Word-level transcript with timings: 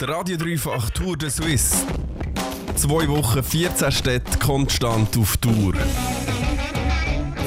Der 0.00 0.10
Radio 0.10 0.36
Dreifach 0.36 0.90
Tour 0.90 1.16
de 1.16 1.28
Suisse. 1.28 1.84
Zwei 2.76 3.08
Wochen, 3.08 3.42
14 3.42 3.90
Städte 3.90 4.38
konstant 4.38 5.16
auf 5.18 5.36
Tour. 5.38 5.74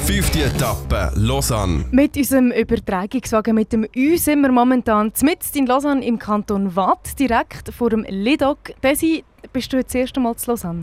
Fünfte 0.04 0.44
Etappe, 0.44 1.12
Lausanne. 1.14 1.86
Mit 1.92 2.14
unserem 2.14 2.50
Übertragungswagen 2.50 3.54
mit 3.54 3.72
dem 3.72 3.86
Ü 3.96 4.18
sind 4.18 4.42
wir 4.42 4.52
momentan 4.52 5.10
mitten 5.22 5.58
in 5.58 5.66
Lausanne 5.66 6.04
im 6.04 6.18
Kanton 6.18 6.76
Waadt, 6.76 7.18
direkt 7.18 7.72
vor 7.72 7.88
dem 7.88 8.04
Lidoc. 8.06 8.58
Desi, 8.82 9.24
bist 9.54 9.72
du 9.72 9.78
jetzt 9.78 9.94
das 9.94 10.02
erste 10.02 10.20
Mal 10.20 10.36
zu 10.36 10.50
Lausanne? 10.50 10.82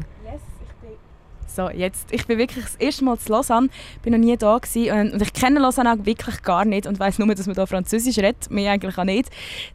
So, 1.56 1.70
jetzt, 1.70 2.12
ich 2.12 2.28
bin 2.28 2.38
wirklich 2.38 2.64
das 2.64 2.76
erste 2.76 3.04
Mal 3.04 3.18
zu 3.18 3.32
Lausanne, 3.32 3.70
bin 4.04 4.14
noch 4.14 4.20
nie 4.20 4.38
da 4.38 4.58
gewesen, 4.58 5.14
und 5.14 5.22
ich 5.22 5.34
kenne 5.34 5.60
Lausanne 5.60 5.94
auch 5.94 6.06
wirklich 6.06 6.44
gar 6.44 6.64
nicht 6.64 6.86
und 6.86 7.00
weiß 7.00 7.18
nur, 7.18 7.34
dass 7.34 7.48
man 7.48 7.56
da 7.56 7.66
Französisch 7.66 8.18
redet, 8.18 8.52
mehr 8.52 8.72
eigentlich 8.72 8.98
auch 8.98 9.04
nicht. 9.04 9.30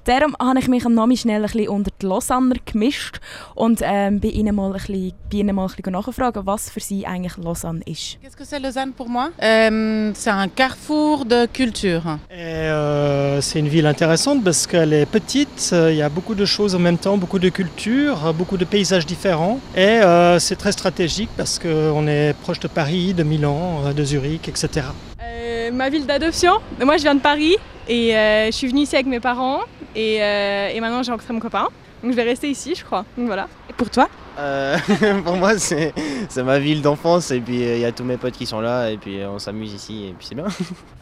Darum 0.05 0.37
habe 0.41 0.61
ich 0.61 0.69
mich 0.69 0.87
am 0.87 0.95
Nami 0.95 1.17
schnell 1.17 1.43
ein 1.43 1.51
bisschen 1.51 1.69
unter 1.69 1.91
die 2.01 2.07
Lausanner 2.07 2.57
gemischt 2.65 3.21
und 3.57 3.81
ähm, 3.83 4.21
bei 4.21 4.29
ihnen 4.29 4.55
mal 4.55 4.69
ein 4.69 4.73
bisschen, 4.75 5.13
bei 5.31 5.39
ihnen 5.39 5.57
mal 5.57 5.65
ein 5.67 5.75
bisschen 5.75 5.93
nachfragen, 5.93 6.47
was 6.47 6.71
für 6.71 6.81
sie 6.81 7.07
eigentlich 7.07 7.37
Lausanne 7.39 7.83
ist. 7.87 8.19
Qu'est-ce 8.23 8.37
que 8.37 8.45
c'est 8.45 8.61
Lausanne 8.61 8.93
pour 8.93 9.09
moi 9.09 9.31
euh, 9.43 10.13
C'est 10.15 10.31
un 10.31 10.49
carrefour 10.49 11.25
de 11.25 11.47
culture. 11.47 12.19
Euh, 12.31 13.41
c'est 13.41 13.59
une 13.59 13.69
ville 13.69 13.87
intéressante 13.87 14.45
parce 14.45 14.67
qu'elle 14.69 14.93
est 14.93 15.07
petite, 15.07 15.71
euh, 15.73 15.91
il 15.91 15.99
y 15.99 16.03
a 16.03 16.09
beaucoup 16.09 16.37
de 16.37 16.45
choses 16.45 16.77
en 16.77 16.79
même 16.79 16.99
temps, 16.99 17.17
beaucoup 17.17 17.41
de 17.41 17.49
cultures, 17.49 18.33
beaucoup 18.33 18.57
de 18.57 18.65
paysages 18.65 19.07
différents. 19.07 19.59
Et 19.75 19.81
euh, 19.81 20.39
c'est 20.39 20.57
très 20.57 20.73
stratégique 20.73 21.31
parce 21.37 21.59
qu'on 21.65 22.07
est 22.07 22.35
proche 22.43 22.61
de 22.61 22.69
Paris, 22.69 23.15
de 23.15 23.23
Milan, 23.23 23.81
euh, 23.87 23.93
de 23.95 24.05
Zurich, 24.05 24.49
etc. 24.49 24.87
Euh, 25.23 25.71
ma 25.73 25.89
ville 25.89 26.05
d'adoption. 26.07 26.53
Moi, 26.85 26.99
je 26.99 27.03
viens 27.03 27.15
de 27.15 27.21
Paris 27.21 27.57
et 27.89 28.15
euh, 28.17 28.47
je 28.47 28.51
suis 28.53 28.69
venue 28.69 28.83
ici 28.83 28.95
avec 28.95 29.07
mes 29.07 29.21
parents 29.21 29.61
et, 29.97 30.23
euh, 30.23 30.69
et 30.75 30.81
maintenant 30.81 31.03
j'ai 31.03 31.11
rencontré 31.11 31.33
mon 31.33 31.41
copain. 31.41 31.69
Donc 32.03 32.13
je 32.13 32.17
vais 32.17 32.23
rester 32.25 32.51
ici, 32.51 32.75
je 32.77 32.85
crois. 32.85 33.07
Donc 33.17 33.27
voilà. 33.27 33.49
Et 33.71 33.73
pour 33.73 33.89
toi? 33.89 34.09
Euh, 34.39 34.77
pour 35.25 35.37
moi, 35.37 35.59
c'est 35.59 35.95
ma 36.37 36.59
ville 36.59 36.83
d'enfance 36.83 37.31
et 37.31 37.41
puis 37.41 37.61
il 37.61 37.79
y 37.79 37.85
a 37.87 37.93
tous 37.93 38.05
mes 38.05 38.19
potes 38.19 38.35
qui 38.35 38.45
sont 38.45 38.61
là 38.61 38.91
et 38.91 38.99
puis 38.99 39.21
on 39.25 39.39
s'amuse 39.39 39.73
ici 39.73 40.09
et 40.11 40.13
puis 40.13 40.27
c'est 40.29 40.35
bien. 40.35 40.47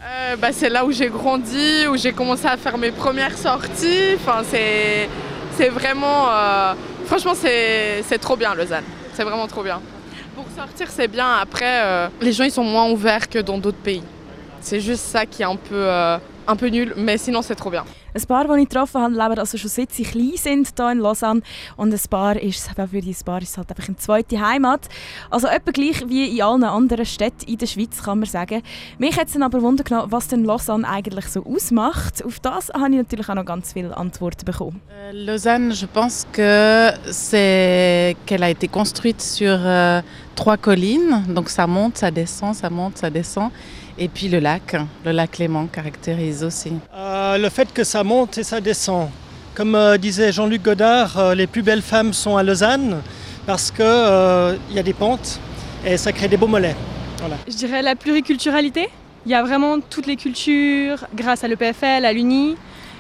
Euh, 0.05 0.37
bah, 0.37 0.49
c'est 0.53 0.69
là 0.69 0.85
où 0.85 0.91
j'ai 0.93 1.09
grandi, 1.09 1.87
où 1.89 1.97
j'ai 1.97 2.13
commencé 2.13 2.47
à 2.47 2.57
faire 2.57 2.77
mes 2.77 2.91
premières 2.91 3.37
sorties. 3.39 4.15
Enfin, 4.17 4.43
c'est, 4.45 5.69
vraiment. 5.69 6.29
euh, 6.29 6.75
franchement, 7.07 7.35
c'est, 7.35 8.03
c'est 8.03 8.19
trop 8.19 8.37
bien, 8.37 8.53
Lausanne. 8.55 8.85
C'est 9.15 9.23
vraiment 9.23 9.47
trop 9.47 9.63
bien. 9.63 9.81
Pour 10.35 10.47
sortir, 10.57 10.89
c'est 10.91 11.09
bien. 11.09 11.35
Après, 11.35 11.83
euh, 11.85 12.09
les 12.21 12.33
gens 12.33 12.45
ils 12.45 12.51
sont 12.51 12.65
moins 12.65 12.91
ouverts 12.91 13.29
que 13.29 13.39
dans 13.39 13.59
d'autres 13.59 13.79
pays. 13.79 14.03
C'est 14.61 14.81
juste 14.81 15.05
ça 15.05 15.27
qui 15.27 15.43
est 15.43 15.47
un 15.47 15.57
peu, 15.57 15.75
euh, 15.75 16.19
un 16.47 16.57
peu 16.57 16.69
nul, 16.69 16.95
mais 16.97 17.19
sinon, 17.19 17.43
c'est 17.43 17.55
trop 17.55 17.71
bien. 17.71 17.85
Ein 18.15 18.27
paar, 18.27 18.45
die 18.45 18.63
ich 18.63 18.69
getroffen 18.69 19.01
habe, 19.01 19.15
leben 19.15 19.39
also 19.39 19.57
schon 19.57 19.71
seit 19.71 19.93
sie 19.93 20.03
klein 20.03 20.37
sind 20.37 20.69
hier 20.77 20.91
in 20.91 20.99
Lausanne. 20.99 21.41
Und 21.77 21.95
ein 21.95 22.01
paar 22.11 22.37
ist, 22.37 22.69
für 22.69 23.01
die 23.01 23.11
ein 23.11 23.25
paar 23.25 23.41
ist 23.41 23.51
es 23.51 23.57
halt 23.57 23.71
einfach 23.71 23.89
eine 23.89 23.97
zweite 23.97 24.39
Heimat. 24.39 24.87
Also 25.31 25.47
etwa 25.47 25.71
gleich 25.71 26.07
wie 26.09 26.37
in 26.37 26.43
allen 26.43 26.65
anderen 26.65 27.07
Städten 27.07 27.47
in 27.47 27.57
der 27.57 27.67
Schweiz, 27.67 28.03
kann 28.03 28.19
man 28.19 28.29
sagen. 28.29 28.63
Mich 28.99 29.19
hat 29.19 29.29
es 29.29 29.33
dann 29.33 29.43
aber 29.43 29.63
Wunder 29.63 29.83
genommen, 29.83 30.13
was 30.13 30.29
denn 30.29 30.45
Lausanne 30.45 30.87
eigentlich 30.87 31.27
so 31.27 31.45
ausmacht. 31.47 32.23
Auf 32.23 32.39
das 32.41 32.69
habe 32.69 32.91
ich 32.91 32.97
natürlich 32.97 33.29
auch 33.31 33.35
noch 33.35 33.47
ganz 33.47 33.73
viele 33.73 33.97
Antworten 33.97 34.45
bekommen. 34.45 34.83
Euh, 34.91 35.13
Lausanne, 35.13 35.73
je 35.73 35.87
pense 35.87 36.27
que 36.33 36.93
c'est 37.11 38.15
qu'elle 38.27 38.43
a 38.43 38.51
été 38.51 38.69
construite 38.69 39.23
sur 39.23 39.59
euh, 39.59 40.03
trois 40.35 40.57
collines, 40.57 41.25
donc 41.29 41.49
ça 41.49 41.67
monte, 41.67 41.99
ça 41.99 42.11
descend, 42.11 42.55
ça 42.55 42.71
monte, 42.71 42.99
ça 42.99 43.11
descend. 43.11 43.51
Et 43.99 44.09
puis 44.09 44.29
le 44.29 44.39
lac, 44.39 44.77
le 45.05 45.13
lac 45.13 45.39
Léman 45.39 45.67
caractérise 45.67 46.43
aussi. 46.45 46.73
Euh, 46.95 47.39
le 47.39 47.49
fait 47.49 47.73
que 47.73 47.85
ça 47.85 48.03
monte 48.03 48.39
et 48.39 48.43
ça 48.43 48.61
descend. 48.61 49.09
Comme 49.55 49.75
euh, 49.75 49.99
disait 49.99 50.33
Jean-Luc 50.33 50.63
Godard, 50.63 51.19
euh, 51.19 51.35
les 51.35 51.47
plus 51.47 51.63
belles 51.63 51.83
femmes 51.83 52.13
sont 52.15 52.37
à 52.37 52.43
Lausanne 52.43 53.03
parce 53.47 53.71
qu'il 53.71 53.85
y 53.85 54.79
a 54.79 54.83
des 54.83 54.95
pentes 54.95 55.39
et 55.85 55.97
ça 55.97 56.13
crée 56.13 56.29
des 56.29 56.37
beaux 56.39 56.47
mollets. 56.47 56.77
Voilà. 57.19 57.37
Je 57.47 57.55
dirais 57.55 57.83
la 57.83 57.95
pluriculturalité. 57.95 58.89
Il 59.27 59.31
y 59.31 59.35
a 59.35 59.43
vraiment 59.43 59.79
toutes 59.79 60.07
les 60.07 60.17
cultures 60.17 61.05
grâce 61.15 61.45
à 61.45 61.49
l'EPFL, 61.49 62.05
à 62.05 62.13
l'UNI. 62.13 62.57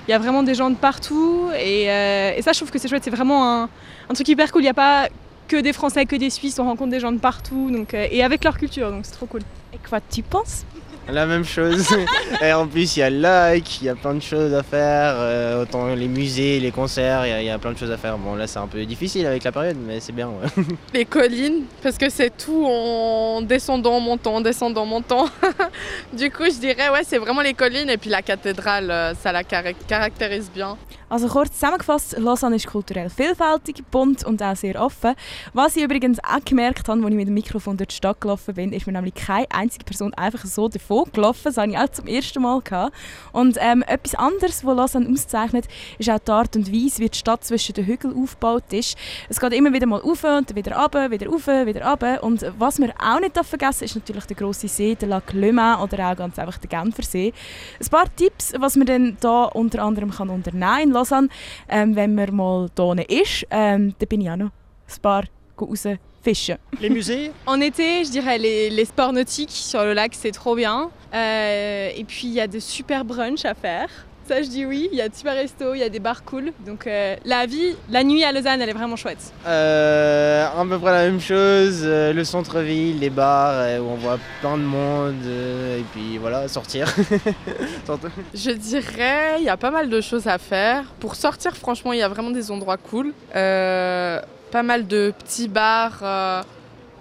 Il 0.07 0.11
y 0.11 0.15
a 0.15 0.19
vraiment 0.19 0.43
des 0.43 0.55
gens 0.55 0.69
de 0.69 0.77
partout 0.77 1.49
et, 1.57 1.91
euh, 1.91 2.33
et 2.37 2.43
ça 2.43 2.53
je 2.53 2.59
trouve 2.59 2.71
que 2.71 2.79
c'est 2.79 2.89
chouette. 2.89 3.03
C'est 3.05 3.11
vraiment 3.11 3.63
un, 3.63 3.69
un 4.11 4.15
truc 4.15 4.29
hyper 4.29 4.53
cool. 4.53 4.63
Il 4.63 4.65
n'y 4.65 4.71
a 4.71 4.75
pas 4.75 5.09
que 5.53 5.61
des 5.61 5.73
Français, 5.75 6.07
que 6.07 6.17
des 6.17 6.31
Suisses. 6.31 6.59
On 6.59 6.65
rencontre 6.65 6.91
des 6.91 7.01
gens 7.01 7.13
de 7.13 7.19
partout 7.19 7.71
donc, 7.71 7.93
euh, 7.93 8.07
et 8.11 8.25
avec 8.25 8.43
leur 8.45 8.57
culture 8.57 8.91
donc 8.91 9.05
c'est 9.05 9.13
trop 9.13 9.27
cool. 9.27 9.43
Et 9.75 9.79
quoi 9.89 9.99
tu 10.11 10.23
penses 10.23 10.65
La 11.09 11.27
même 11.27 11.45
chose. 11.45 11.87
Et 12.43 12.53
en 12.53 12.67
plus, 12.67 12.97
il 12.97 13.01
y 13.01 13.03
a 13.03 13.11
le 13.11 13.19
lac, 13.19 13.81
il 13.81 13.87
y 13.87 13.89
a 13.89 13.95
plein 13.95 14.15
de 14.15 14.21
choses 14.23 14.55
à 14.55 14.63
faire. 14.63 15.15
euh, 15.17 15.63
autant 15.63 15.95
les 15.95 16.09
musées, 16.09 16.61
les 16.61 16.71
concerts, 16.71 17.27
il 17.27 17.31
y 17.31 17.33
a- 17.33 17.41
il 17.43 17.47
y, 17.47 17.51
a 17.51 17.59
plein 17.59 17.73
de 17.73 17.79
choses 17.79 17.91
à 17.91 17.97
faire. 17.97 18.17
Bon, 18.19 18.35
là, 18.35 18.47
c'est 18.47 18.59
un 18.59 18.67
peu 18.67 18.85
difficile 18.85 19.27
avec 19.27 19.43
la 19.45 19.51
période, 19.53 19.77
mais 19.87 19.99
c'est 20.01 20.13
bien. 20.13 20.29
ouais. 20.29 20.65
Les 20.95 21.05
collines, 21.05 21.65
parce 21.83 21.97
que 21.99 22.09
c'est 22.11 22.35
tout 22.37 22.65
en 22.67 23.41
descendant, 23.43 23.99
montant, 24.01 24.41
descendant, 24.41 24.87
montant. 24.87 25.27
du 26.13 26.31
coup, 26.31 26.45
je 26.45 26.59
dirais, 26.61 26.89
ouais, 26.91 27.03
c'est 27.05 27.19
vraiment 27.19 27.43
les 27.43 27.55
collines 27.55 27.91
et 27.91 27.97
puis 27.99 28.11
la 28.11 28.23
cathédrale, 28.23 28.91
euh, 28.91 29.15
ça 29.15 29.33
la 29.33 29.43
caractérise 29.45 30.51
bien. 30.55 30.77
Also 31.13 31.29
kurz 31.29 31.53
zusammengefasst, 31.53 32.17
Lausanne 32.17 32.57
ist 32.57 32.67
kulturell 32.67 33.11
vielfältig, 33.11 33.85
bunt 33.91 34.25
und 34.25 34.43
auch 34.43 34.57
sehr 34.57 34.81
offen. 34.81 35.15
Was 35.53 35.77
ich 35.77 35.83
übrigens 35.83 36.19
auch 36.25 36.43
gemerkt 36.43 36.89
habe, 36.89 37.03
als 37.03 37.11
ich 37.11 37.17
mit 37.17 37.29
dem 37.29 37.35
Mikrofon 37.35 37.77
durch 37.77 37.89
die 37.89 37.97
Stadt 37.97 38.19
gelaufen 38.19 38.55
bin, 38.55 38.73
ist 38.73 38.87
mir 38.87 38.95
nämlich 38.95 39.13
keine 39.13 39.45
einzige 39.51 39.85
Person 39.85 40.15
einfach 40.15 40.47
so 40.47 40.69
davon 40.69 41.05
gelaufen. 41.13 41.43
Das 41.45 41.59
habe 41.59 41.71
ich 41.71 41.77
auch 41.77 41.91
zum 41.91 42.07
ersten 42.07 42.41
Mal. 42.41 42.63
Gehabt. 42.63 42.95
Und 43.33 43.59
ähm, 43.61 43.85
etwas 43.87 44.15
anderes, 44.15 44.65
was 44.65 44.75
Lausanne 44.75 45.11
auszeichnet, 45.11 45.67
ist 45.99 46.09
auch 46.09 46.19
die 46.19 46.31
Art 46.31 46.57
und 46.57 46.73
Weise, 46.73 47.01
wie 47.01 47.11
die 47.11 47.19
Stadt 47.19 47.45
zwischen 47.45 47.75
den 47.75 47.85
Hügeln 47.85 48.17
aufgebaut 48.17 48.73
ist. 48.73 48.97
Es 49.29 49.39
geht 49.39 49.53
immer 49.53 49.71
wieder 49.71 49.87
mal 49.87 50.01
rauf 50.01 50.25
und 50.25 50.55
wieder 50.55 50.79
runter, 50.79 51.11
wieder 51.11 51.27
rauf, 51.27 51.47
wieder 51.47 51.87
runter. 51.87 52.23
Und 52.23 52.43
was 52.59 52.79
wir 52.79 52.95
auch 52.99 53.21
nicht 53.21 53.39
vergessen 53.39 53.85
ist 53.85 53.97
natürlich 53.97 54.25
der 54.25 54.37
grosse 54.37 54.67
See, 54.67 54.95
der 54.95 55.09
Lac 55.09 55.35
Le 55.35 55.53
Mans 55.53 55.83
oder 55.83 56.11
auch 56.11 56.17
ganz 56.17 56.39
einfach 56.39 56.57
der 56.57 56.71
Genfersee. 56.71 57.35
Ein 57.79 57.89
paar 57.89 58.07
Tipps, 58.17 58.55
was 58.57 58.77
man 58.77 58.87
dann 58.87 59.19
da 59.21 59.45
unter 59.45 59.83
anderem 59.83 60.11
kann 60.11 60.31
unternehmen 60.31 60.81
in 60.81 61.02
Lausanne, 61.03 61.29
ähm, 61.69 61.97
wenn 61.97 62.15
man 62.15 62.35
mal 62.35 62.69
hier 62.77 63.23
ist. 63.23 63.47
Ähm, 63.51 63.95
da 63.99 64.07
bin 64.07 64.21
ich 64.21 64.31
auch 64.31 64.37
noch 64.37 64.51
ein 64.51 65.03
paar 65.03 65.25
raus 65.61 65.87
fischen. 66.23 66.57
Les 66.81 66.91
musées? 66.91 67.33
En 67.47 67.61
été, 67.61 68.05
je 68.05 68.11
dirais 68.11 68.39
les, 68.39 68.71
les 68.71 68.85
sports 68.85 69.13
nautiques 69.13 69.51
sur 69.51 69.83
le 69.85 69.93
lac, 69.93 70.15
c'est 70.15 70.31
trop 70.31 70.55
bien. 70.55 70.91
Euh, 71.13 71.91
et 71.95 72.05
puis 72.05 72.29
il 72.29 72.33
y 72.35 72.41
a 72.41 72.47
de 72.47 72.61
super 72.61 73.05
brunchs 73.05 73.45
à 73.45 73.55
faire. 73.55 73.89
Ça, 74.29 74.41
je 74.41 74.49
dis 74.49 74.65
oui. 74.65 74.89
Il 74.93 74.99
y 74.99 75.01
a 75.03 75.09
de 75.09 75.15
super 75.15 75.35
restos, 75.35 75.75
il 75.75 75.81
y 75.81 75.83
a 75.83 75.89
des 75.89 75.99
bars 75.99 76.23
cool. 76.25 76.53
Donc 76.65 76.87
euh, 76.87 77.17
la 77.25 77.45
vie, 77.47 77.75
la 77.91 78.05
nuit 78.05 78.23
à 78.25 78.31
Lausanne, 78.33 78.63
elle 78.63 78.69
est 78.69 78.73
vraiment 78.73 78.97
chouette. 78.97 79.33
Euh, 79.47 80.47
à 80.47 80.65
peu 80.65 80.79
près 80.79 80.93
la 80.93 81.05
même 81.05 81.21
chose. 81.21 81.81
euh, 81.83 82.13
le 82.13 82.25
centre-ville, 82.25 82.99
les 83.01 83.11
bars 83.11 83.51
euh, 83.55 83.79
où 83.81 83.89
on 83.91 83.97
voit 83.97 84.19
plein 84.41 84.57
de 84.57 84.63
monde. 84.63 85.17
euh, 85.27 85.81
et 85.81 85.85
puis 85.93 86.19
voilà, 86.19 86.47
sortir. 86.49 86.87
Je 88.35 88.51
dirais, 88.53 89.37
il 89.39 89.45
y 89.45 89.49
a 89.49 89.57
pas 89.57 89.71
mal 89.71 89.89
de 89.89 90.01
choses 90.01 90.27
à 90.27 90.39
faire. 90.39 90.85
Pour 91.01 91.15
sortir, 91.15 91.57
franchement, 91.57 91.93
il 91.93 91.99
y 91.99 92.03
a 92.03 92.09
vraiment 92.09 92.31
des 92.31 92.51
endroits 92.51 92.77
cool. 92.77 93.13
Euh, 93.35 94.21
pas 94.51 94.63
mal 94.63 94.87
de 94.87 95.13
petits 95.19 95.49
bars 95.49 95.99
euh, 96.03 96.43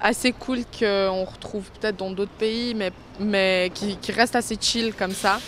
assez 0.02 0.32
cool 0.32 0.60
qu'on 0.78 1.24
retrouve 1.26 1.64
peut-être 1.80 1.98
dans 1.98 2.12
d'autres 2.12 2.32
pays, 2.32 2.74
mais, 2.74 2.92
mais 3.20 3.72
qui, 3.74 3.98
qui 3.98 4.12
restent 4.12 4.36
assez 4.36 4.58
chill 4.60 4.94
comme 4.94 5.12
ça. 5.12 5.40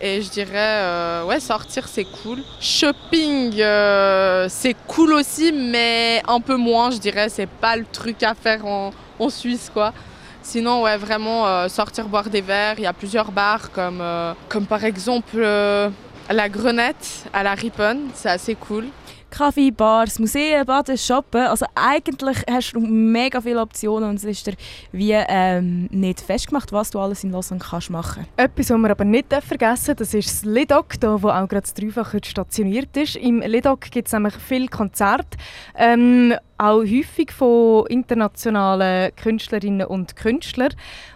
Et 0.00 0.20
je 0.20 0.28
dirais, 0.28 0.50
euh, 0.54 1.24
ouais, 1.24 1.40
sortir, 1.40 1.88
c'est 1.88 2.04
cool. 2.04 2.42
Shopping, 2.60 3.58
euh, 3.60 4.46
c'est 4.50 4.76
cool 4.86 5.14
aussi, 5.14 5.52
mais 5.52 6.22
un 6.28 6.40
peu 6.40 6.56
moins, 6.56 6.90
je 6.90 6.98
dirais. 6.98 7.28
C'est 7.30 7.48
pas 7.48 7.76
le 7.76 7.86
truc 7.90 8.22
à 8.22 8.34
faire 8.34 8.66
en, 8.66 8.92
en 9.18 9.30
Suisse, 9.30 9.70
quoi. 9.72 9.94
Sinon, 10.42 10.82
ouais, 10.82 10.96
vraiment 10.98 11.46
euh, 11.46 11.68
sortir 11.68 12.08
boire 12.08 12.28
des 12.28 12.42
verres. 12.42 12.74
Il 12.76 12.82
y 12.82 12.86
a 12.86 12.92
plusieurs 12.92 13.32
bars, 13.32 13.70
comme, 13.72 14.02
comme 14.48 14.66
par 14.66 14.84
exemple 14.84 15.38
la 15.38 16.48
Grenette 16.48 17.24
à 17.32 17.42
la 17.42 17.54
Rippon. 17.54 18.00
C'est 18.14 18.30
assez 18.30 18.54
cool. 18.54 18.86
Kaffee, 19.30 19.70
Bars, 19.70 20.18
Museen, 20.18 20.64
Baden, 20.64 20.96
Shoppen. 20.96 21.42
Also 21.42 21.66
eigentlich 21.74 22.38
hast 22.50 22.72
du 22.72 22.80
mega 22.80 23.40
viele 23.40 23.60
Optionen 23.60 24.10
und 24.10 24.16
es 24.16 24.24
ist 24.24 24.46
dir 24.46 24.54
wie 24.92 25.12
ähm, 25.12 25.88
nicht 25.90 26.20
festgemacht, 26.20 26.72
was 26.72 26.90
du 26.90 27.00
alles 27.00 27.24
in 27.24 27.32
Lausanne 27.32 27.60
kannst 27.60 27.90
machen. 27.90 28.26
Etwas, 28.36 28.70
was 28.70 28.78
wir 28.78 28.90
aber 28.90 29.04
nicht 29.04 29.32
vergessen 29.32 29.96
das 29.96 30.14
ist 30.14 30.28
das 30.28 30.44
Lidoc, 30.44 31.00
da, 31.00 31.22
wo 31.22 31.28
auch 31.28 31.48
gerade 31.48 31.62
das 31.62 31.74
Dreifach 31.74 32.14
stationiert 32.24 32.96
ist. 32.96 33.16
Im 33.16 33.40
Lidoc 33.40 33.90
gibt 33.90 34.08
es 34.08 34.12
nämlich 34.12 34.34
viele 34.34 34.68
Konzerte, 34.68 35.36
ähm, 35.76 36.34
auch 36.58 36.80
häufig 36.80 37.32
von 37.32 37.86
internationalen 37.86 39.14
Künstlerinnen 39.16 39.86
und 39.86 40.16
Künstlern. 40.16 40.72